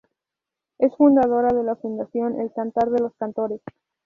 [0.79, 3.61] Es fundadora de la Fundación ""El cantar de los cantores".